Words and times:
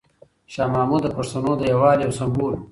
شاه 0.53 0.69
محمود 0.75 1.01
د 1.03 1.07
پښتنو 1.17 1.51
د 1.57 1.61
یووالي 1.71 2.01
یو 2.05 2.17
سمبول 2.19 2.53
و. 2.55 2.61